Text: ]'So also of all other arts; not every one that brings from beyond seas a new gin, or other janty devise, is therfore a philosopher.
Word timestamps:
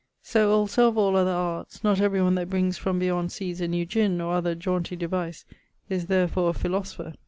]'So 0.23 0.51
also 0.51 0.87
of 0.87 0.97
all 0.97 1.15
other 1.15 1.29
arts; 1.29 1.83
not 1.83 2.01
every 2.01 2.19
one 2.23 2.33
that 2.33 2.49
brings 2.49 2.75
from 2.75 2.97
beyond 2.97 3.31
seas 3.31 3.61
a 3.61 3.67
new 3.67 3.85
gin, 3.85 4.19
or 4.19 4.33
other 4.33 4.55
janty 4.55 4.97
devise, 4.97 5.45
is 5.91 6.07
therfore 6.07 6.49
a 6.49 6.53
philosopher. 6.53 7.13